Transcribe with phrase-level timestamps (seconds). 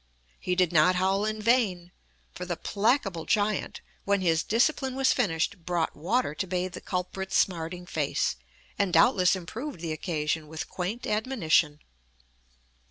[0.39, 1.91] He did not howl in vain,
[2.33, 7.37] for the placable giant, when his discipline was finished, brought water to bathe the culprit's
[7.37, 8.35] smarting face,
[8.79, 11.81] and doubtless improved the occasion with quaint admonition.